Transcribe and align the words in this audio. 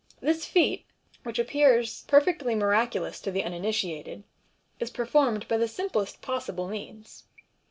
This 0.19 0.47
feat, 0.47 0.87
which 1.21 1.37
appears 1.37 2.05
perfectly 2.07 2.55
miraculous 2.55 3.19
to 3.21 3.29
the 3.29 3.43
uninitiated, 3.43 4.23
is 4.79 4.89
performed 4.89 5.47
by 5.47 5.57
the 5.57 5.67
simplest 5.67 6.21
possible 6.21 6.67
means. 6.67 7.25